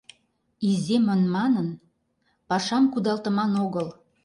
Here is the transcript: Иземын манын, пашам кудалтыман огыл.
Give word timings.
Иземын 0.69 1.21
манын, 1.35 1.67
пашам 2.49 2.83
кудалтыман 2.93 3.51
огыл. 3.65 3.87